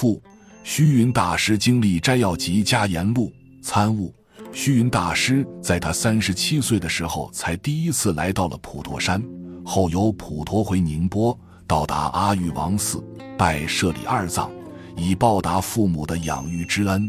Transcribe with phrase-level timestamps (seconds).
[0.00, 0.22] 父
[0.62, 4.14] 虚云大师经历摘要集家言录参悟。
[4.50, 9.22] 虚云大师在他三十七岁的时候，才第一次来到了普陀山，
[9.62, 13.04] 后由普陀回宁波，到达阿育王寺
[13.36, 14.50] 拜舍利二藏，
[14.96, 17.06] 以报答父母的养育之恩。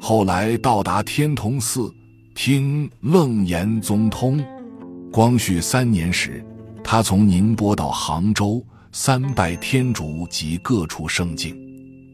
[0.00, 1.92] 后来到达天童寺，
[2.36, 4.40] 听楞严宗通。
[5.10, 6.40] 光绪三年时，
[6.84, 11.60] 他从宁波到杭州，三拜天竺及各处圣境。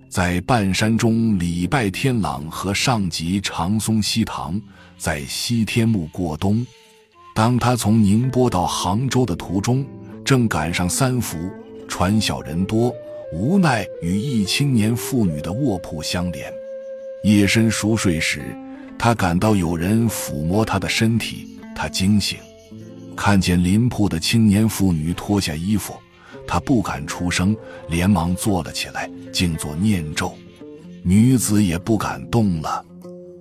[0.09, 4.59] 在半山中礼拜天朗和上集长松西堂，
[4.97, 6.67] 在西天目过冬。
[7.35, 9.85] 当他从宁波到杭州的途中，
[10.25, 11.37] 正赶上三伏，
[11.87, 12.91] 船小人多，
[13.35, 16.51] 无奈与一青年妇女的卧铺相连。
[17.23, 18.43] 夜深熟睡时，
[18.99, 22.39] 他感到有人抚摸他的身体，他惊醒，
[23.15, 25.93] 看见邻铺的青年妇女脱下衣服。
[26.49, 27.55] 他不敢出声，
[27.89, 30.33] 连忙坐了起来，静坐念咒。
[31.05, 32.85] 女子也不敢动了。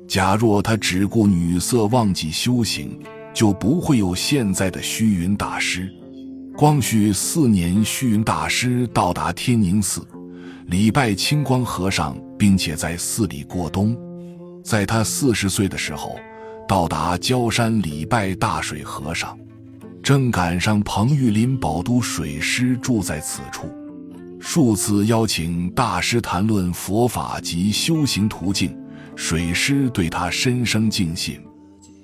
[0.07, 2.99] 假若他只顾女色，忘记修行，
[3.33, 5.89] 就不会有现在的虚云大师。
[6.55, 10.05] 光绪四年，虚云大师到达天宁寺，
[10.67, 13.95] 礼拜清光和尚，并且在寺里过冬。
[14.63, 16.17] 在他四十岁的时候，
[16.67, 19.37] 到达焦山礼拜大水和尚。
[20.07, 23.69] 正赶上彭玉林宝都水师住在此处，
[24.39, 28.73] 数次邀请大师谈论佛法及修行途径，
[29.17, 31.37] 水师对他深生敬信。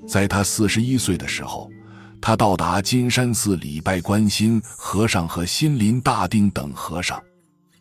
[0.06, 1.72] 在他四十一岁的时候，
[2.20, 7.18] 他到达金山寺礼拜观心和尚和心林大定等和尚。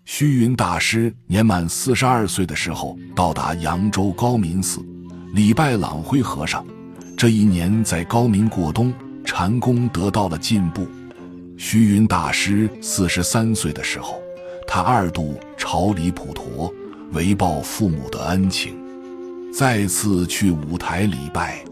[0.05, 4.79] 虚云大师年满四十二岁的时候，到达扬州高明寺
[5.35, 6.65] 礼拜朗辉和尚。
[7.17, 8.95] 这一年在高明过冬。
[9.35, 10.87] 禅功得到了进步。
[11.57, 14.21] 虚云大师四十三岁的时候，
[14.69, 16.71] 他二度朝礼普陀，
[17.13, 18.75] 为报父母的恩情，
[19.51, 21.65] 再次去五台礼拜。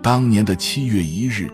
[0.00, 1.50] 当年的七月一日，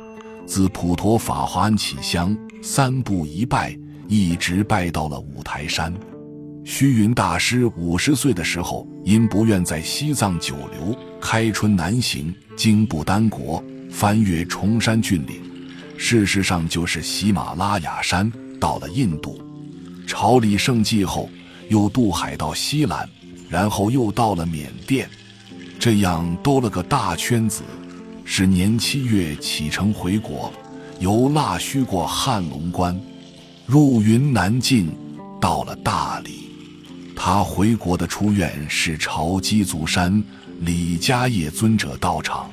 [0.47, 5.93] 自普陀法华庵起香，三步一拜，一直拜到了五台山。
[6.65, 13.61] 虚云大师五十岁的时候，因不愿在西藏久留，开春南行，经不丹国。
[13.91, 15.41] 翻越崇山峻岭，
[15.99, 18.31] 事实上就是喜马拉雅山。
[18.61, 19.41] 到了印度，
[20.07, 21.31] 朝礼圣迹后，
[21.71, 23.09] 又渡海到西兰，
[23.49, 25.09] 然后又到了缅甸，
[25.79, 27.63] 这样兜了个大圈子。
[28.25, 30.53] 是年七月启程回国，
[30.99, 33.01] 由腊戌过汉龙关，
[33.67, 34.95] 入云南境，
[35.41, 36.51] 到了大理。
[37.17, 40.23] 他回国的出院是朝鸡足山
[40.61, 42.51] 李家业尊者道场。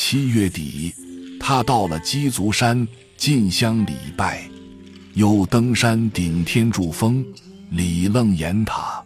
[0.00, 0.94] 七月底，
[1.40, 2.86] 他到了鸡足山
[3.16, 4.48] 进香礼拜，
[5.14, 7.26] 又登山顶天柱峰
[7.70, 9.02] 礼楞严塔。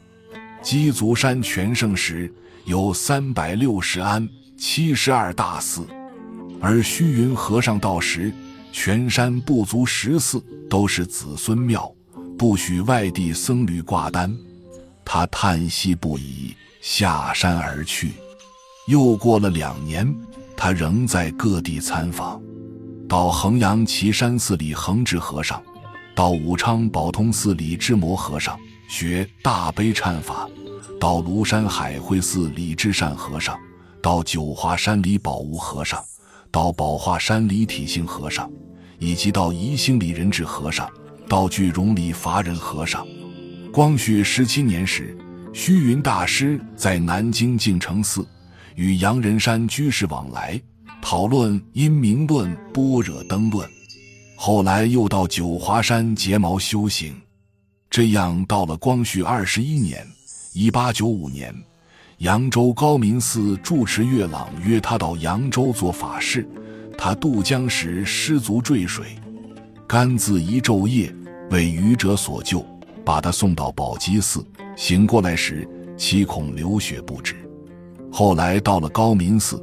[0.63, 2.31] 鸡足山全盛时
[2.67, 5.87] 有三百六十庵七十二大寺，
[6.61, 8.31] 而虚云和尚到时，
[8.71, 11.91] 全山不足十寺，都是子孙庙，
[12.39, 14.31] 不许外地僧侣挂单。
[15.07, 18.13] 他叹息不已，下山而去。
[18.87, 20.07] 又过了两年。
[20.65, 22.41] 他仍在各地参访，
[23.09, 25.61] 到衡阳岐山寺里恒智和尚，
[26.15, 28.57] 到武昌宝通寺里智摩和尚
[28.89, 30.49] 学大悲忏法，
[31.01, 33.59] 到庐山海会寺里智善和尚，
[34.01, 36.01] 到九华山里宝无和尚，
[36.53, 38.49] 到宝化山里体性和尚，
[39.01, 40.89] 以及到宜兴里仁智和尚，
[41.29, 43.05] 到句容里法忍和尚。
[43.73, 45.19] 光绪十七年时，
[45.53, 48.25] 虚云大师在南京净城寺。
[48.75, 50.61] 与杨仁山居士往来，
[51.01, 53.69] 讨论《因明论》《般若灯论》，
[54.37, 57.15] 后来又到九华山结毛修行。
[57.91, 60.07] 这样到了光绪二十一年
[60.55, 61.55] （一八九五年），
[62.19, 66.49] 扬州高明寺住持月朗约他到扬州做法事，
[66.97, 69.17] 他渡江时失足坠水，
[69.87, 71.15] 甘自一昼夜
[71.51, 72.65] 为愚者所救，
[73.05, 74.43] 把他送到宝鸡寺。
[74.75, 75.69] 醒过来时，
[75.99, 77.37] 七孔流血不止。
[78.13, 79.59] 后来到了高明寺，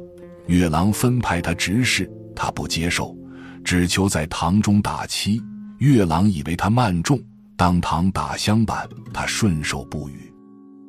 [0.48, 3.16] 月郎分派他执事，他不接受，
[3.62, 5.40] 只求在堂中打漆。
[5.78, 7.16] 月郎以为他慢重，
[7.56, 10.34] 当堂打香板，他顺手不语。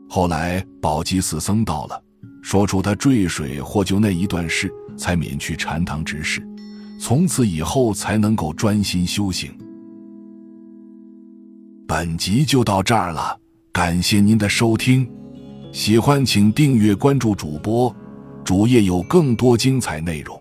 [0.09, 2.03] 后来宝鸡寺僧到了，
[2.41, 6.41] 说出他坠水获救那一段事，才免去禅堂执事，
[6.99, 9.55] 从此以后才能够专心修行。
[11.87, 13.39] 本集就到这儿了，
[13.71, 15.07] 感谢您的收听。
[15.71, 17.95] 喜欢请订阅关注主播，
[18.43, 20.40] 主页有更多精彩内容。